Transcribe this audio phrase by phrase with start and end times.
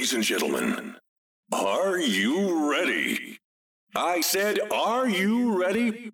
[0.00, 0.94] Ladies and gentlemen,
[1.52, 3.36] are you ready?
[3.94, 6.12] I said, are you ready?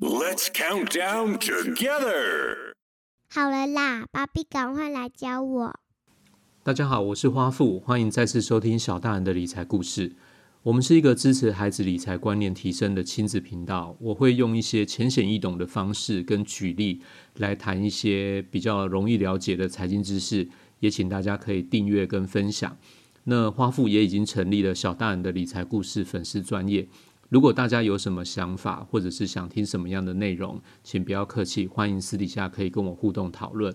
[0.00, 2.74] Let's count down together.
[3.28, 5.74] 好了啦，芭比，赶快来教我。
[6.62, 10.12] 大家好，我是花富，欢迎再次收听小大人的理财故事。
[10.62, 13.96] 我们是一个支持孩子理财观念提升的亲子频道。
[13.98, 17.02] 我会用一些浅显易懂的方式跟举例
[17.38, 20.48] 来谈一些比较容易了解的财经知识，
[20.78, 22.76] 也请大家可以订阅跟分享。
[23.24, 26.86] 那花富也已经成立了小大人的理财故事粉丝专业。
[27.30, 33.74] 如果大家有什么想法，或者是想听什么样的内容，请不要客气，欢迎私底下可以跟我互动讨论。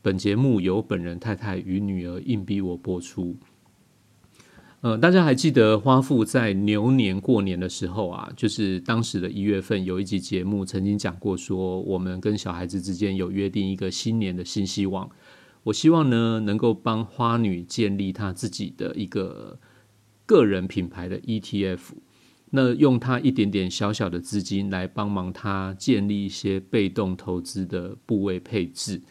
[0.00, 3.36] 本节目由本人太太与女儿硬逼我播出。
[4.82, 15.10] 呃，大家还记得花富在牛年过年的时候啊，就是当时的一月份有一集节目曾经讲过，说我们跟小孩子之间有约定一个新年的新希望。
[15.66, 19.58] 我希望呢，能够帮花女建立她自己的一个
[20.24, 21.80] 个人品牌的 ETF，
[22.50, 29.02] 那用她一点点小小的资金来帮忙她建立一些被动投资的部位配置。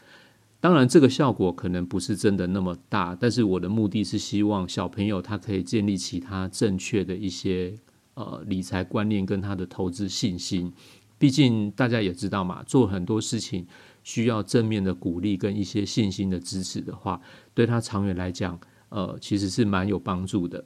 [0.62, 7.78] 当然，这个效果可能不是真的那么大，但是我的目的是希望小朋友他可以建立起他正确的一些
[8.14, 10.72] 呃理财观念跟他的投资信心。
[11.18, 13.68] 毕竟大家也知道嘛，做很多事情。
[14.06, 17.20] 需要正面的鼓励跟一些信心的支持的话，
[17.56, 18.58] 对他长远来讲，
[18.90, 20.64] 呃，其实是蛮有帮助的。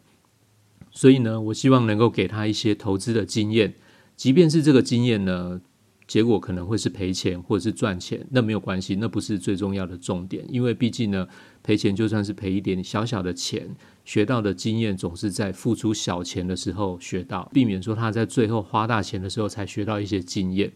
[0.92, 3.74] 所以呢，我希望能够给他一些投资的经验，
[4.16, 5.62] 即便是这个经验呢，
[6.06, 10.44] 结果可能会是赔钱或者是赚钱，那没有关系，那不是最重要的重点。
[10.50, 11.26] 因为毕竟呢，
[11.64, 13.74] 赔钱就算是赔一点小小的钱，
[14.04, 20.74] 学到的经验总是在付出小钱的时候学到，避免说他在最后花大钱的时候才学到一些经验。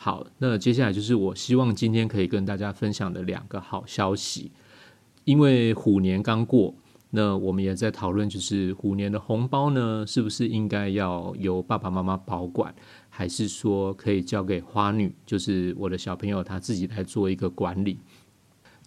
[0.00, 4.52] 好，那接下来就是我希望今天可以跟大家分享的两个好消息。
[5.24, 6.72] 因为虎年刚过，
[7.10, 12.72] 那我们也在讨论，就是虎年的红包呢，是不是应该要由爸爸妈妈保管，
[13.08, 17.98] 还是说可以交给花女，就是我的小朋友他自己来做一个管理？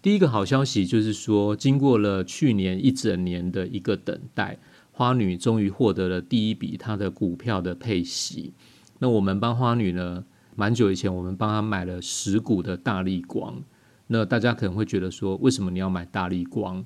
[0.00, 4.58] 第一个好消息就是说，经过了去年一整年的一个等待，
[4.90, 8.54] 花女终于获得了第一笔她的股票的配息。
[8.98, 10.24] 那我们帮花女呢？
[10.56, 13.62] 蛮久以前，我们帮他买了十股的大力光。
[14.06, 16.84] 那大家可能会觉得说，为什么你要买大力光？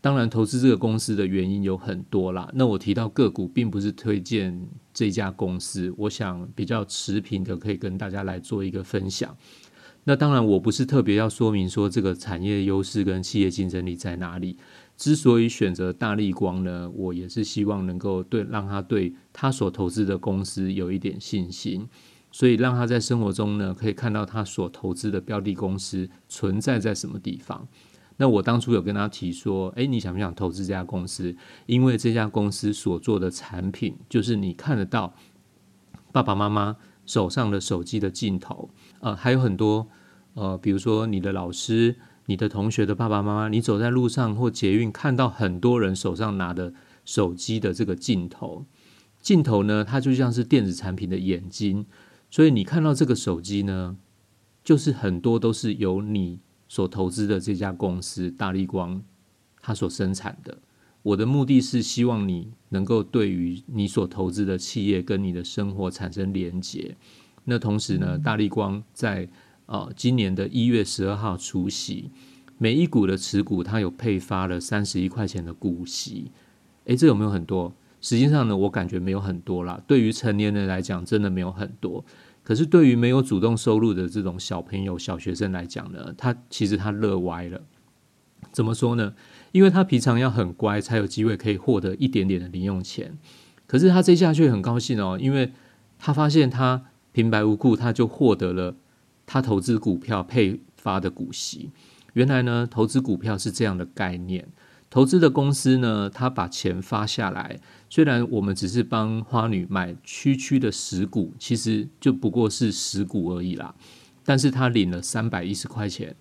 [0.00, 2.50] 当然，投资这个公司的原因有很多啦。
[2.54, 5.92] 那我提到个股，并不是推荐这家公司。
[5.96, 9.34] 我想比较持平的，可以跟大家来做一个分享。
[10.04, 14.58] 那当然，我不是特别要说明说这个产业优势跟企业竞争力在哪里。
[14.96, 21.88] 之所以选择大力光呢，我也是希望能够对让他对他所投资的公司有一点信心。
[22.34, 27.68] 所以让他在生活中呢，可以看到他所投资的标的公司存在在什么地方。
[28.16, 31.36] 那我当初有跟他提说，诶，你想不想投资这家公司？
[31.66, 35.14] 因为这家公司所做的产品，就是你看得到
[36.10, 38.68] 爸爸妈妈手上的手机的镜头，
[38.98, 39.86] 呃，还有很多，
[40.34, 41.94] 呃，比如说你的老师、
[42.26, 46.74] 你的同学的爸爸妈妈，你走在路上或捷运看到很多人手上拿的
[47.04, 48.66] 手机的这个镜头，
[49.20, 51.86] 镜头呢，它就像是电子产品的眼睛。
[52.34, 53.96] 所以你看到这个手机呢，
[54.64, 59.00] 就是很多都是由你所投资的这家公司大力光
[59.62, 60.58] 它所生产的。
[61.04, 66.96] 我的目的是希望你能够对于你所投资的企业跟你的生活产生连结。
[67.44, 69.28] 那同时呢，大力光在
[69.66, 72.10] 呃今年的一月十二号除夕，
[72.58, 76.32] 每一股的持股它有配发了三十一块钱的股息。
[76.86, 77.72] 诶，这有没有很多？
[78.04, 79.80] 实际上呢，我感觉没有很多啦。
[79.86, 82.04] 对于成年人来讲，真的没有很多。
[82.42, 87.62] 可是对于没有主动收入的这种小朋友、小学生来讲呢，他其实他乐歪了。
[88.52, 89.14] 怎么说呢？
[89.52, 93.16] 因为他平常要很乖，才有机会可以获得一点点的零用钱。
[93.66, 95.50] 可是他这下却很高兴哦，因为
[95.98, 98.76] 他发现他平白无故他就获得了
[99.24, 101.70] 他投资股票配发的股息。
[102.12, 104.46] 原来呢，投资股票是这样的概念。
[104.94, 107.58] 投资的公司呢，他把钱发下来，
[107.90, 113.74] 虽然我们只是帮花女买区区的十股，其实就不过是十股而已啦。
[114.24, 116.14] 但是他领了三百一十块钱，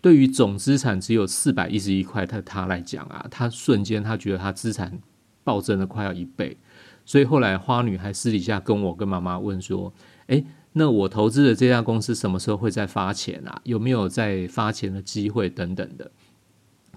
[0.00, 5.00] 对于总资产只有四百一十一块，他他来讲啊，他瞬间他觉得他资产
[5.42, 6.56] 暴增了快要一倍。
[7.04, 9.92] 所以后来花女还私底下跟我跟妈妈问说
[10.28, 13.60] ：“诶，那我投资的这家公司什么时候会再发钱啊？
[13.64, 16.08] 有没有再发钱的机会等等的？”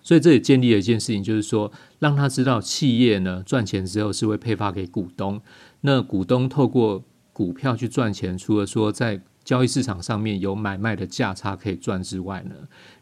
[0.01, 5.41] 所以这也建立了一件事情，就是说让他知道企业呢赚钱之后是会配发给股东。
[5.81, 7.03] 那股东透过
[7.33, 12.55] 股票去赚钱，除了说在交易市场上面有买卖的价差可以赚之外呢，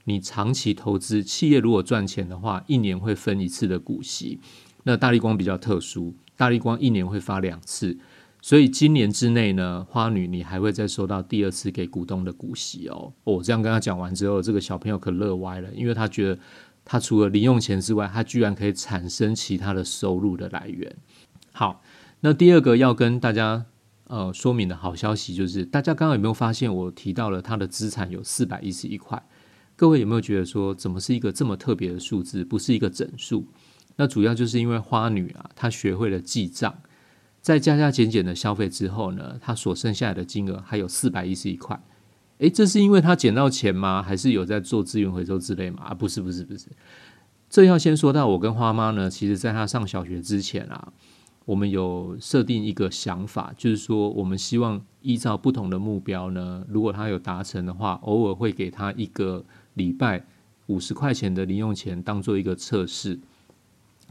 [0.06, 4.40] 你长期投资企业如果赚钱的话，一年会分一次的股息。
[4.84, 7.98] 那大力光比较特殊，大力光一年会发两次，
[8.42, 13.12] 所以今年之内呢，花女你还会再收到第二次给股东的股息哦。
[13.26, 16.40] 我这样跟他讲完之后，这个小朋友可乐歪了，因为他觉得
[16.90, 20.96] 它除了零用钱之外，它居然可以产生其他的收入的来源。
[21.52, 21.84] 好，
[22.22, 23.68] 那第二个要跟大家。
[24.06, 29.24] 呃，说明的好消息就是，大家刚刚有没有发现我提到了它的资产有四百一十一块？
[29.76, 33.46] 各位有没有觉得说，怎么是一个这么特别的数字，不是一个整数？
[33.98, 36.82] 那主要就是因为花女啊，她学会了记账，
[37.40, 41.80] 在加加减减的消费之后呢，她所剩下来的金额还有四百一十一块。
[42.40, 44.04] 诶，这是因为她捡到钱吗？
[44.04, 45.84] 还是有在做资源回收之类吗？
[45.84, 46.68] 啊，不是，不是，不是。
[47.50, 50.92] 这要先说到我跟花妈呢，其实在她上小学之前啊。
[51.46, 59.44] 我们有设定一个想法，就是说，我们希望依照不同的目标呢，如果他有达成的话，偶尔会给他一个
[59.74, 60.24] 礼拜
[60.68, 63.20] 五十块钱的零用钱，当做一个测试。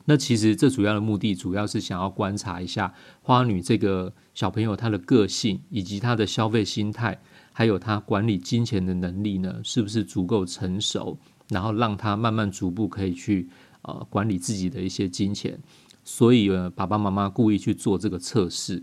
[0.07, 2.93] 那其实这主要的目的，主要是想要观察一下
[3.23, 7.21] 花女这个小朋友她的个性，以及她的消费心态，
[7.59, 11.19] 还有他管理金钱的能力呢，是不是足够成熟，
[11.49, 13.49] 然后让他慢慢逐步可以去
[13.83, 15.59] 呃管理自己的一些金钱。
[16.05, 18.81] 所以呢，爸爸妈妈故意去做这个测试，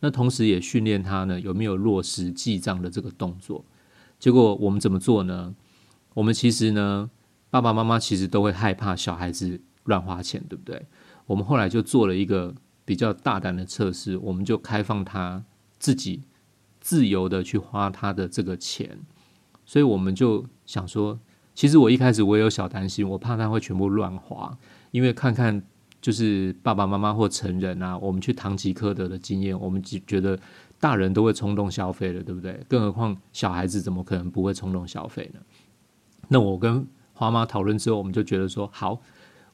[0.00, 3.64] 那同时也训练他呢有没有落实记账的这个动作。
[4.18, 5.54] 结果我们怎么做呢？
[6.12, 7.08] 我们其实呢，
[7.48, 10.84] 爸爸妈妈其实都会害怕小孩子乱花钱，对不对？
[11.26, 12.52] 我们后来就做了一个
[12.84, 15.44] 比较大胆的测试，我们就开放他
[15.78, 16.22] 自己
[16.86, 18.98] 自由的去花他的这个钱。
[19.64, 21.18] 所以我们就想说，
[21.54, 24.56] 其实我一开始我也有小担心，我怕他会全部乱花，
[24.90, 25.62] 因为看看。
[25.98, 30.38] 就是爸爸妈妈或成人啊，我们去堂吉诃德的经验，我们只觉得
[30.78, 32.64] 大人都会冲动消费了，对不对？
[32.68, 35.40] 更何况小孩子怎么可能不会冲动消费呢？
[36.28, 39.00] 那我跟花妈讨论之后，我们就觉得说，好，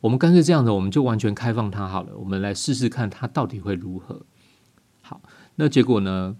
[0.02, 4.20] 我们干脆这样的，我们就完全开放他好了，我们来试试看他到底会如何。
[5.00, 5.23] 好，
[5.55, 6.37] 那结果呢，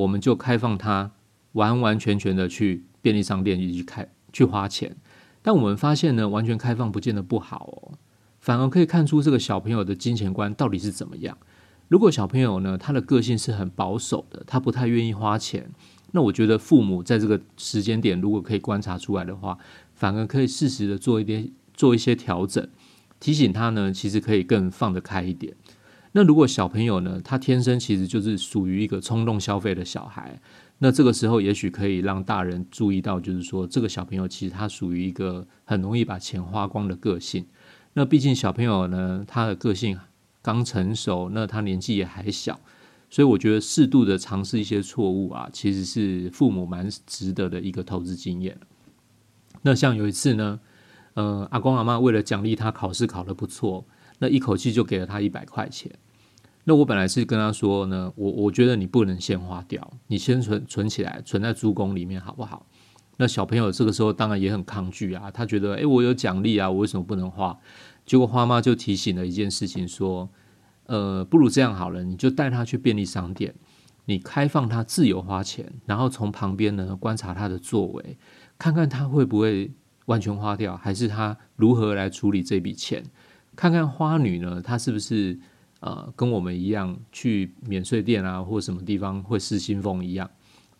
[0.00, 1.12] 我们就开放他
[1.52, 4.96] 完完全全的去便利商店去开去花钱，
[5.42, 7.98] 但我们发现呢，完全开放不见得不好哦。
[8.38, 11.36] 反而可以看出这个小朋友的金钱观到底是怎么样。
[11.88, 15.70] 如果小朋友呢，他的个性是很保守的，他不太愿意花钱，
[16.12, 19.58] 那我觉得父母在这个时间点，如果可以观察出来的话，
[19.92, 22.66] 反而可以适时的做一点做一些调整，
[23.18, 25.54] 提醒他呢，其实可以更放得开一点。
[26.12, 30.40] 那如果小朋友呢，他天生其实就是属于一个冲动消费的小孩，
[30.78, 37.46] 那这个时候也许可以让大人注意到，就是说这个小朋友其实他属于一个很容易把钱花光的个性。
[37.92, 39.98] 那毕竟小朋友呢，他的个性
[40.42, 42.58] 刚成熟，那他年纪也还小，
[43.08, 48.58] 所以我觉得适度的尝试一些错误啊，其实是父母蛮值得的一个投资经验。
[49.62, 50.58] 那像有一次呢，
[51.14, 53.84] 呃，阿公阿妈为了奖励他考试考得不错，
[54.20, 55.92] 那一口气就给了他一百块钱。
[56.64, 62.64] 那我本来是跟他说呢，我我觉得你不能先花掉，你先存存起来，存在珠公里面好不好？
[63.16, 67.58] 那小朋友这个时候当然也很抗拒啊，他觉得，诶，我有奖励啊，我为什么不能花？
[68.06, 70.28] 结果花妈就提醒了一件事情，说，
[70.86, 73.54] 呃，不如这样好了，你就带他去便利商店，
[74.04, 78.18] 你开放他自由花钱，然后从旁边呢观察他的作为，
[78.58, 79.70] 看看他会不会
[80.06, 83.04] 完全花掉，还是他如何来处理这笔钱，
[83.60, 85.38] 看看花女呢，她是不是
[85.80, 90.30] 呃跟我们一样去免税店啊，或什么地方会失心疯一样。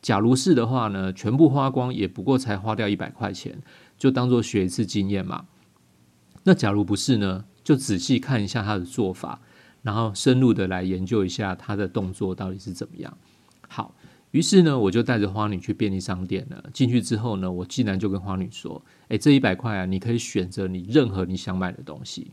[0.01, 3.61] 假如是的话呢，全部花光也不过才花掉一百块钱，
[3.99, 5.45] 就当做学一次经验嘛。
[6.45, 9.43] 那假如不是呢，就仔细看一下她的做法，
[9.83, 13.15] 然后深入的来研究一下她的动作到底是怎么样。
[13.69, 13.95] 好，
[14.31, 16.65] 于是呢，我就带着花女去便利商店了。
[16.73, 22.31] 进去之后呢，我竟然就跟花女说：“哎，这一百块啊，你可以选择你任何你想买的东西。”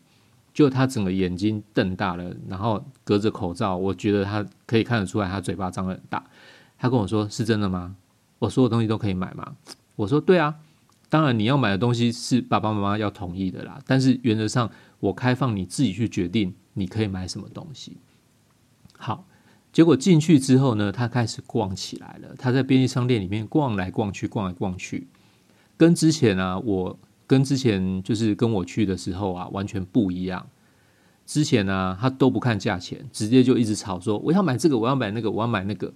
[0.58, 6.26] 就他整个眼睛瞪大了，然后隔着口罩，我觉得他可以看得出来，他嘴巴张得很大。
[6.80, 7.96] 他跟我说：“是真的吗？
[8.40, 9.56] 我所有东西都可以买吗？”
[9.96, 10.56] 我说：“对啊，
[11.10, 13.80] 当然你要买的东西是爸爸妈妈要同意的啦。
[13.86, 14.68] 但是原则上，
[15.00, 17.98] 我开放你自己去决定你可以买什么东西。”
[18.98, 19.28] 好，
[19.72, 22.34] 结果进去之后呢，他开始逛起来了。
[22.36, 25.06] 他在便利商店里面逛来逛去，逛来逛去，
[25.78, 26.98] 跟之前啊，我
[27.28, 30.48] 跟之前就是跟我去的时候啊，完全不一样。
[31.26, 35.94] 之前呢，他都不看价钱，直接就一直吵说：“我要买这个，我要买那个，我要买那个。”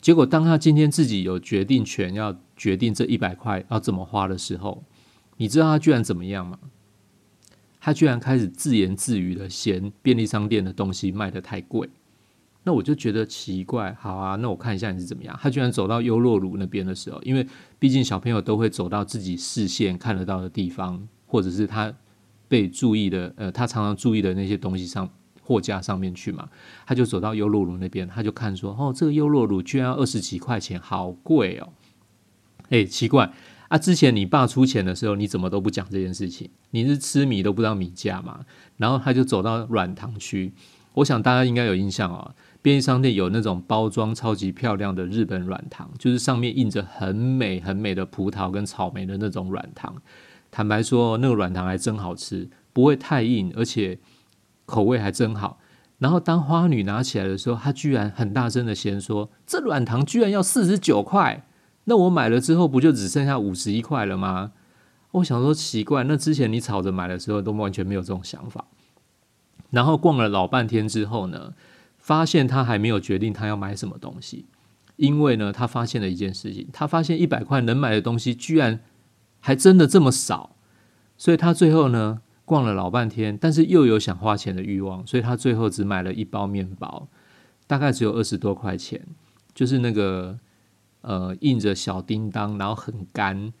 [0.00, 4.82] 结果，当他今天自己有决定权，要决定这一百块要怎么花的时候，
[5.36, 6.58] 你知道他居然怎么样吗？
[7.78, 11.88] 他居然开始自言自语的嫌便利商店的东西卖的太贵，
[12.62, 15.38] 那我就觉得奇怪，好啊，那我看一下你是怎么样。
[15.40, 17.46] 他居然走到优洛乳那边的时候，因为
[17.78, 21.92] 毕竟小朋友都会走到自己视线看得到的地方，或者是他
[22.48, 25.08] 被注意的，呃，他常常注意的那些东西上
[25.42, 26.48] 货架上面去嘛。
[26.86, 31.72] 他就走到优洛乳那边，他就看说，哦，这个优洛乳居然要二十几块钱，好贵哦。
[32.68, 33.32] 哎，奇怪
[33.68, 36.50] 啊，之前你爸出钱的时候，你怎么都不讲这件事情？
[36.72, 38.44] 你是吃米都不知道米价嘛？
[38.76, 40.52] 然后他就走到软糖区，
[40.94, 42.34] 我想大家应该有印象哦。
[42.62, 49.96] 便利商店有那种包装超级漂亮的日本软糖，就是上面印着很美很美的葡萄跟草莓的那种软糖。
[50.50, 53.98] 坦白说，那个软糖还真好吃，不会太硬，而且
[54.66, 55.58] 口味还真好。
[55.98, 61.46] 然后当花女拿起来的时候，她居然很大声的先说：“这软糖居然要四十九块！
[61.84, 64.52] 那我买了之后，不就只剩下五十一块了吗？”
[65.12, 68.66] 我想说奇怪，那之前你吵着买的时候，都完全没有这种想法。
[69.70, 71.54] 然后逛了老半天之后呢？
[72.00, 74.46] 发现他还没有决定他要买什么东西，
[74.96, 78.80] 因为呢，他发现了一件事情，他发现一百块能买的东西居然
[79.38, 80.56] 还真的这么少，
[81.16, 87.06] 所以他最后呢逛了老半天，但是又有想花钱的欲望，所以他最后只买了一包面包，
[87.66, 89.00] 大概只有二十多块钱，
[89.54, 90.38] 就是那个
[91.02, 93.52] 呃印着小叮当，然后很干，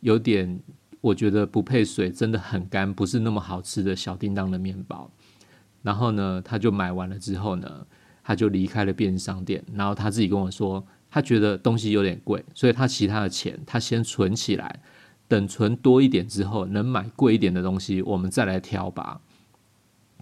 [0.00, 0.60] 有点
[1.00, 5.10] 我觉得不配水，真的很干，不是那么好吃的小叮当的面包。
[5.82, 7.86] 然后呢，他就买完了之后呢，
[8.22, 9.64] 他就离开了便利商店。
[9.74, 14.80] 然后他自己跟我说，他觉得东西有点贵，所以他其他的钱他先存起来，
[15.26, 19.22] 等存多一点之后，能买贵一点的东西，我们再来挑吧。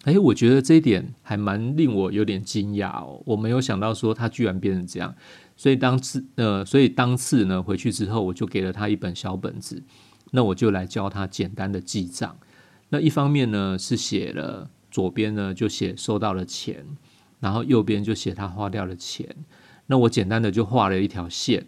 [0.04, 5.12] 哎，我觉得这一点还蛮令我有点惊讶哦，我没有想到说他居然变成这样。
[5.56, 9.82] 所以当次呃，所以当次呢回去之后，我就给了他一本小本子，
[10.30, 12.38] 那我就来教他简单的记账。
[12.90, 14.70] 那一方面呢是写了。
[14.98, 16.84] 左边呢就写收到了钱，
[17.38, 19.32] 然后右边就写他花掉了钱。
[19.86, 21.64] 那我简单的就画了一条线，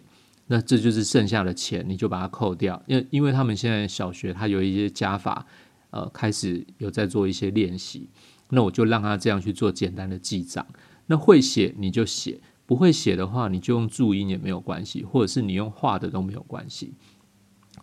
[0.47, 2.83] 那这就是剩下的钱，你就把它扣掉。
[2.87, 5.45] 因为因为他们现在小学他有一些加法，
[5.91, 8.09] 呃，开始有在做一些练习，
[8.49, 10.67] 那我就让他这样去做简单的记账。
[11.05, 16.95] 那会写你就写，不会写的话你就用注音也没有关系，或者是你用画的都没有关系。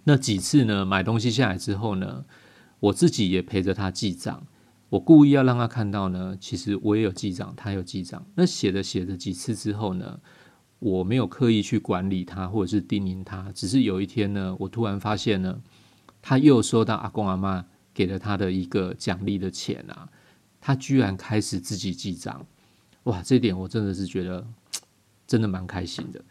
[0.05, 2.27] 那几次呢买东西下来之后呢，
[2.81, 4.47] 我自己也陪着他记账。
[4.91, 8.25] 我故意要让他看到呢，其实我也有记账，他有记账。
[8.35, 10.19] 那写着写着几次之后呢，
[10.79, 15.61] 我没有刻意去管理他或者是叮咛他，只是有一天呢，我突然发现呢，
[16.23, 20.09] 他又收到阿公阿妈给了他的一个奖励的钱啊，
[20.59, 22.47] 他居然开始自己记账，
[23.03, 24.47] 哇，这点我真的是觉得
[25.27, 26.25] 真的蛮开心的。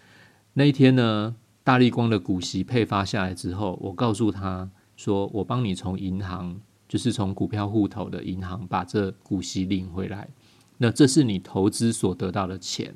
[0.53, 6.59] 那一天呢，大力光的股息配发下来之后，我告诉他说，我帮你从银行。
[6.87, 10.29] 就是从股票户头的银行把这股息领回来，
[10.77, 12.95] 那这是你投资所得到的钱。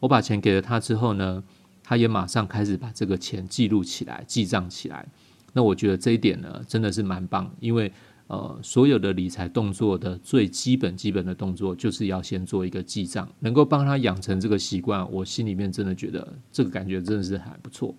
[0.00, 1.42] 我把钱给了他之后呢，
[1.82, 5.06] 他也马上开始把这个钱记录起来、记账起来。
[5.52, 7.92] 那我觉得这一点呢，真的是蛮棒，因为
[8.28, 15.10] 呃，所有的理财动作的最基本、基本的动作，就是要先做一个记账，能够帮他养成这个习惯。
[15.10, 17.94] 我心里面真的觉得这个感觉真的是还不错。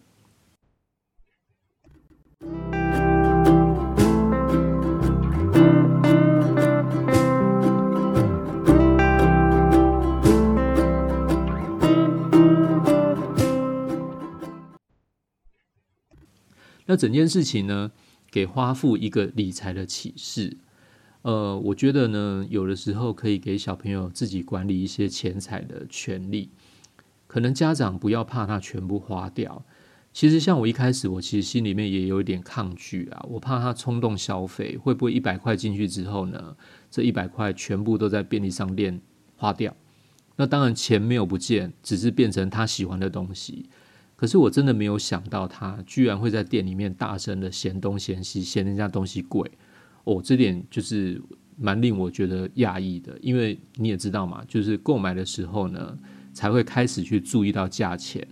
[16.89, 17.91] 那整件事情呢，
[18.31, 20.57] 给花父一个理财的启示。
[21.21, 26.49] 呃，我觉得呢，有的时候可以给小朋友自己管理一些钱财的权利。
[27.27, 29.63] 可能家长不要怕他全部花掉。
[30.11, 36.57] 其实像我一开始，我其实心里面也有一点抗拒啊，我怕他冲动消费，会不会一百块进去之后呢，
[36.89, 38.99] 这一百块全部都在便利商店
[39.35, 39.75] 花掉？
[40.37, 43.69] 那当然钱没有不见，只是变成他喜欢的东西。
[44.19, 49.49] 可是我真的没有想到，他居然会在店里面大声的嫌东嫌西，嫌人家东西贵。
[50.03, 51.21] 哦，这点就是
[51.55, 55.97] 蛮令我觉得讶异的，因为你也知道嘛，就是购买的时候呢，
[56.33, 58.27] 才会开始去注意到价钱。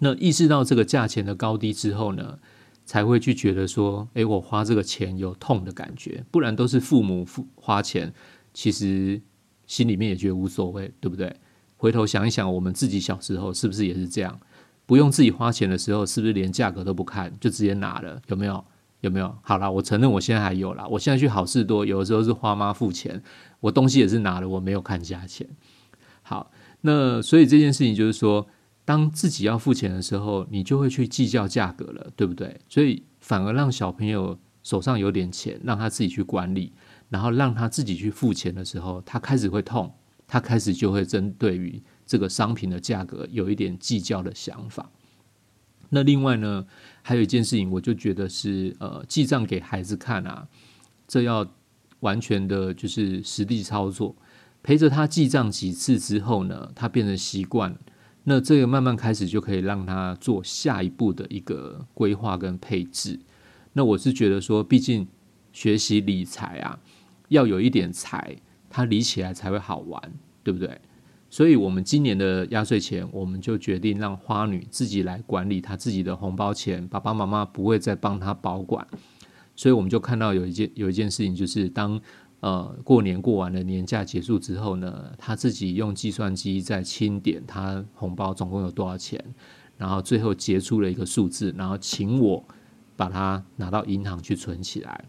[0.00, 2.36] 那意识到这个价钱的高低之后呢，
[2.84, 6.24] 才会去觉得说，诶，我花这个钱有痛的感觉。
[6.32, 8.12] 不然都是父母付花钱，
[8.52, 9.22] 其实
[9.68, 11.32] 心里面也觉得无所谓，对不对？
[11.76, 14.40] 回头想一想，我们自己小时候是不是也是这样？
[14.90, 18.20] 不用自己花钱的时候，是不是连价格都不看就直接拿了？
[18.26, 18.64] 有没有？
[19.02, 19.32] 有没有？
[19.40, 20.84] 好了，我承认我现在还有啦。
[20.88, 23.22] 我现在去好事多，有的时候是花妈付钱，
[23.60, 25.48] 我东西也是拿了，我没有看价钱。
[26.22, 28.44] 好，那所以这件事情就是说，
[28.84, 32.60] 当自己要付钱的时候，你就会去计较价格了，对不对？
[32.68, 36.72] 所以反而让小朋友手上有点钱，让他自己去管理，
[37.08, 39.94] 然后让他自己去付钱的时候，他开始会痛，
[40.26, 41.80] 他开始就会针对于
[42.10, 44.90] 这个商品的价格有一点计较的想法。
[45.90, 46.66] 那另外呢，
[47.02, 50.48] 还有一件事情，我就觉得是呃，记账给孩子看啊，
[51.06, 51.48] 这要
[52.00, 54.16] 完全的就是实地操作，
[54.60, 57.78] 陪着他记账几次之后呢，他变成习惯，
[58.24, 63.20] 那这个慢慢开始就可以让他做下一步的一个规划跟配置。
[63.74, 65.06] 那我是觉得说，毕竟
[65.52, 66.76] 学习理财啊，
[67.28, 68.36] 要有一点财，
[68.68, 70.12] 他理起来才会好玩，
[70.42, 70.80] 对不对？
[71.32, 78.84] 所以，我们今年的压岁钱，我们就决定让花女自己来管理她自己的红包钱，爸爸妈妈不会再帮她保管。
[79.54, 82.00] 所以，我们就看到有一件有一件事情，就是当
[82.40, 89.24] 呃过年过完了年假结束之后呢，她自己用计算机在清点她红包总共有多少钱，
[89.78, 92.44] 然后最后结出了一个数字，然后请我
[92.96, 95.04] 把它拿到银行去存起来。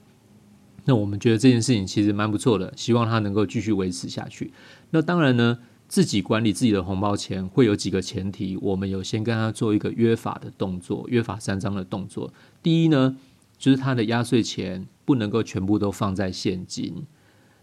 [0.85, 4.53] 那我们觉得这件事情其实蛮不错的，希望它能够继续维持下去。
[4.91, 5.57] 那当然呢。
[5.91, 12.33] 自己管理自己的红包钱会有几个前提，我们有先跟他做一个约法的动作，约法三章的动作。
[12.63, 13.17] 第一呢，
[13.57, 17.03] 就是他的压岁钱不能够全部都放在现金，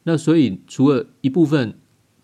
[0.03, 1.79] 那所以除了一部分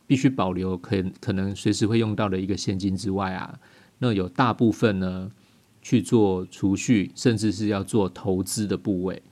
[0.07, 3.59] 必须保留，可可能随时会用到的一个现金之外啊，
[4.01, 5.31] 那有大部分呢
[5.81, 9.23] 去做储蓄，甚至是要做投资的部位。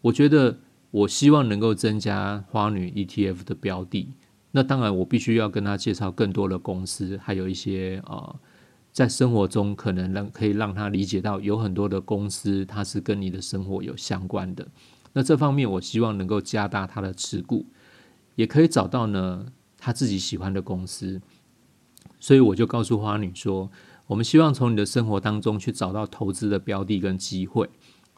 [0.00, 0.58] 我觉得
[0.90, 4.08] 我希望能够增加花女 ETF 的标的。
[4.56, 8.36] 那当然，我必须要跟他介绍更多的公司，还有一些呃，
[8.90, 14.66] 在生活中可能让可以让他理解到有很多的公司，它是跟你的生活有相关的。
[15.12, 17.66] 那这方面，我希望能够加大他的持股，
[18.36, 19.44] 也可以找到呢
[19.76, 21.20] 他自己喜欢的公司。
[22.18, 23.70] 所以我就告诉花女说，
[24.06, 27.68] 我们希望从你的生活当中去找到投资的标的跟机会。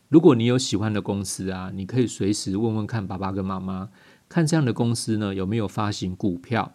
[0.09, 3.89] 如果你有喜欢的公司啊，你可以随时问问看爸爸跟妈妈。
[4.29, 6.73] 看这样的公司呢，有没有发行股票，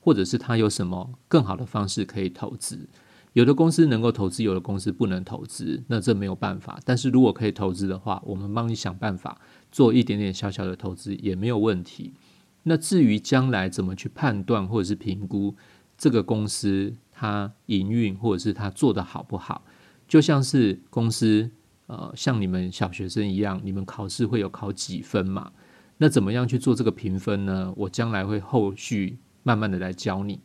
[0.00, 2.88] 或者是它有什么更好的方式可以投资？
[3.34, 6.78] 有的公司能够投资，有的公司不能投资，那这没有办法。
[6.84, 9.40] 但是如果可以投资的话，我们帮你想办法
[9.72, 12.14] 做一点点小小的投资也没有问题。
[12.62, 15.54] 那至于将来怎么去判断或者是评估
[15.98, 19.64] 这个公司它营运或者是它做的好不好，
[20.06, 21.50] 就像是公司
[21.88, 25.52] 呃，像你们小学生一样，你们考试会有考几分嘛？
[25.98, 27.72] 那怎么样去做这个评分呢？
[27.76, 30.40] 我将来会后续慢慢的来教你。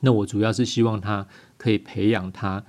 [0.00, 2.64] 那我主要是希望他可以培养他，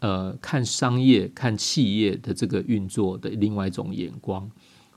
[0.00, 4.50] 呃，看商业、看企业的这个运作的另外一种眼光。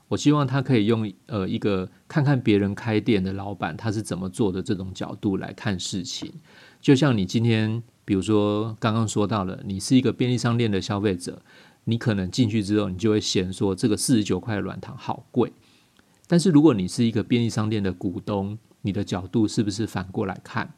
[0.08, 6.32] 我希望他可以用呃一个看看别人开店的老板他是怎么做的这种角度来看事情。
[6.80, 11.42] 就像你今天，比如说刚刚说到了，你是一个便利商店的消费者，
[11.84, 15.52] 你可能进去之后，你就会嫌说这个四十九块的软糖好贵。
[16.26, 20.74] 但是如果你是一个便利商店的股东，你的角度是不是反过来看？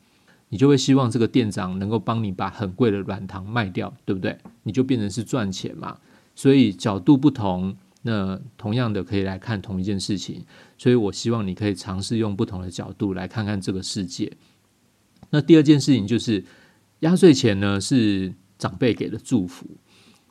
[0.49, 4.39] 你就会希望这个店长能够帮你把很贵的软糖卖掉，对不对？
[4.63, 5.99] 你就变成是赚钱嘛。
[6.35, 10.45] 所以角度不同，那同样的可以来看同一件事情。
[10.79, 14.33] 所以我希望你可以尝试用不同的角度来看看这个世界。
[15.31, 16.45] 那第二件事情就是
[17.01, 19.67] 压岁钱呢是长辈给的祝福，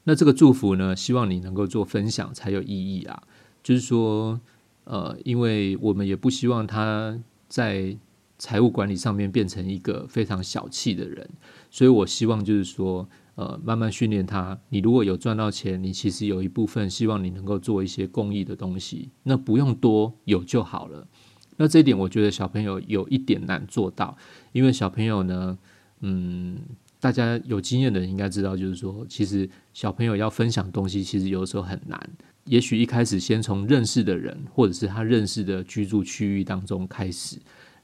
[0.05, 3.23] 那这个祝福呢，希望你能够做分享才有意义啊。
[3.63, 4.39] 就是说。
[4.85, 7.95] 呃，因为我们也不希望他在
[8.37, 11.29] 财务管理上面变成一个非常小气的人，
[11.69, 14.59] 所以我希望就是说，呃，慢慢训练他。
[14.69, 21.07] 你如果有赚到钱，你其实有一部分希望你能够做一些公益的东西，那不用多，有就好了。
[21.57, 24.17] 那这一点我觉得小朋友有一点难做到，
[24.51, 25.57] 因为小朋友呢，
[26.01, 26.59] 嗯，
[26.99, 32.09] 大家有经验的人应该知道，就是说，其实小朋友要分享东西，其实有时候很难。
[32.45, 37.37] 也许一开始先从认识的人，或者是他认识的居住区域当中开始，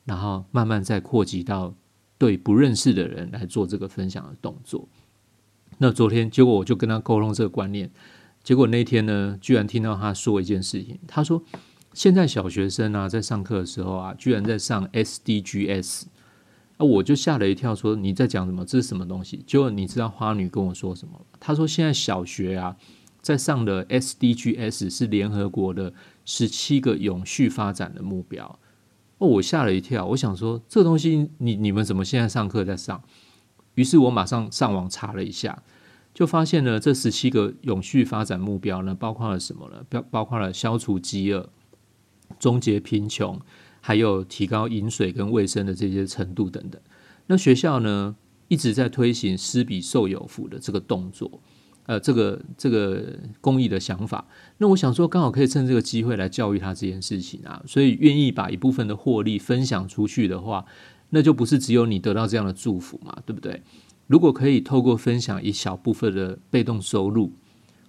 [0.06, 1.74] 然后慢慢再扩及到
[2.20, 4.88] 对不认识的人来做这个分享的动作。
[5.80, 7.90] 那昨天结果我就跟他沟通这个观念，
[8.44, 11.44] 结果那天呢，居然听到他说一件事情，他说
[11.94, 16.04] 现在小学生啊，在上课的时候啊，居然在上 SDGs，
[16.78, 18.64] 啊，我就吓了一跳，说你在讲什么？
[18.64, 19.44] 这是什么东西？
[19.48, 21.26] 结果你知道花女跟我说什么吗？
[21.40, 22.78] 他说现在小学啊。
[23.22, 25.94] 在上的 SDGs 是联合国的
[26.26, 28.60] 十七个永续发展的目标
[29.20, 33.04] 哦，我吓了一跳，我想说这东西你你们怎么现在上课在上？
[33.76, 35.64] 于是我马上上网查了一下，
[36.14, 39.86] 就发现呢，这十七个永续发展目标呢，包括了什么呢？
[39.88, 41.48] 包包括了消除饥饿、
[42.40, 43.40] 终结贫穷，
[43.80, 46.82] 还有提高饮水跟卫生的这些程度等等。
[47.28, 48.16] 那学校呢
[48.48, 51.40] 一直在推行“施比受有福”的这个动作。
[51.92, 53.04] 呃这个这个
[53.42, 54.26] 公益的想法。
[54.60, 60.64] 那我想说，刚好可以趁这个机会来教育他这件事情啊，所以愿意把一部分的获利分享出去的话，
[61.10, 63.62] 那就不是只有你得到这样的祝福嘛，对不对？
[64.08, 67.34] 如果可以透过分享一小部分的被动收入，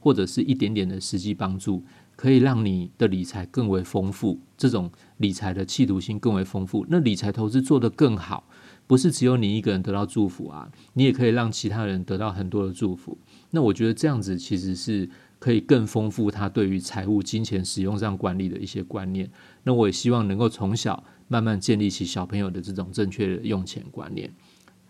[0.01, 1.85] 或者是一点点的实际帮助。
[2.15, 6.87] 可以让你的理财更为丰富，这种理财的企图心更为丰富。
[6.89, 8.45] 那理财投资做得更好，
[8.87, 13.17] 不是只有你一个人得到祝福啊，你也可以让其他人得到很多的祝福。
[13.53, 19.31] 那我觉得这样子其实是可以更丰富他对于财务、金钱使用上管理的一些观念。
[19.63, 24.33] 那我也希望能够从小慢慢建立起小朋友的这种正确的用钱观念。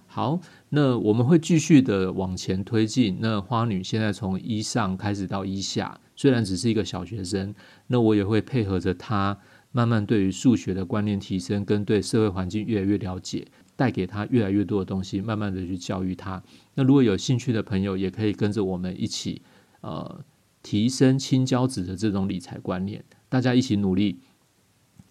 [0.07, 3.19] 好，那我们会继续的往前推进。
[3.21, 5.99] 那花女现在从一上开始到一下。
[6.15, 7.55] 虽然只是一个小学生，
[7.87, 9.37] 那我也会配合着他，
[9.73, 16.43] 慢慢对于数学的观念提升，跟对社会环境越来越了解，带给他越来越多的东西，慢慢的去教育他。
[16.75, 19.43] 那如果有兴趣的朋友，也可以跟着我们一起，
[19.81, 20.25] 呃，
[20.63, 24.19] 提升青椒子的这种理财观念，大家一起努力。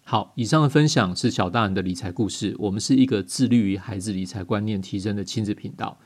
[0.04, 2.54] 好，以上的分享是小大人的理财故事。
[2.58, 5.98] 我们是一个致力于孩子理财观念提升的亲子频道，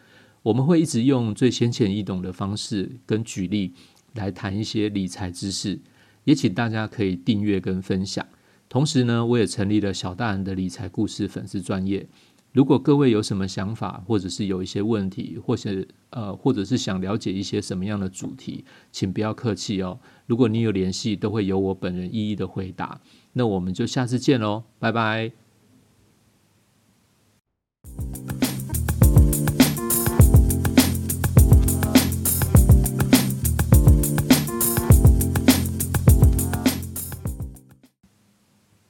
[0.42, 3.72] 我们会一直用最浅显易懂的方式跟举例。
[4.14, 5.78] 来谈一些理财知识，
[6.24, 8.26] 也请大家可以订阅跟分享。
[8.66, 12.08] 同时呢，我也成立了小大人的理财故事粉丝专业。
[12.56, 20.00] 如果各位有什么想法，或者是有一些问题，或是呃，或者是想了解一些什么样的主题，请不要客气哦。
[20.24, 22.98] 如果你有联系，都会由我本人一一的回答。
[23.34, 25.45] 那我们就下次见喽，拜拜。